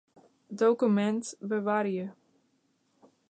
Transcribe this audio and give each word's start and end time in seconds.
Dokumint 0.61 1.25
bewarje. 1.47 2.05